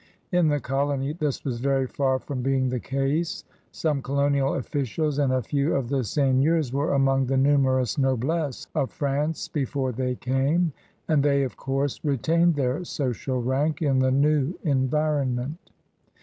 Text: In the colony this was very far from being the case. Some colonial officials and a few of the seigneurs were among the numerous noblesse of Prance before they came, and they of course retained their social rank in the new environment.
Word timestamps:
In 0.31 0.47
the 0.47 0.59
colony 0.59 1.13
this 1.13 1.45
was 1.45 1.59
very 1.59 1.85
far 1.85 2.17
from 2.17 2.41
being 2.41 2.69
the 2.69 2.79
case. 2.79 3.43
Some 3.71 4.01
colonial 4.01 4.55
officials 4.55 5.19
and 5.19 5.31
a 5.31 5.43
few 5.43 5.75
of 5.75 5.89
the 5.89 6.03
seigneurs 6.03 6.73
were 6.73 6.95
among 6.95 7.27
the 7.27 7.37
numerous 7.37 7.99
noblesse 7.99 8.65
of 8.73 8.97
Prance 8.97 9.47
before 9.47 9.91
they 9.91 10.15
came, 10.15 10.73
and 11.07 11.21
they 11.21 11.43
of 11.43 11.55
course 11.55 12.03
retained 12.03 12.55
their 12.55 12.83
social 12.83 13.43
rank 13.43 13.83
in 13.83 13.99
the 13.99 14.09
new 14.09 14.55
environment. 14.63 15.59